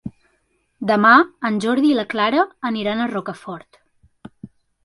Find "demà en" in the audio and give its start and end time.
0.91-1.59